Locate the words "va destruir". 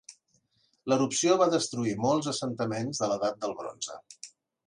1.41-1.93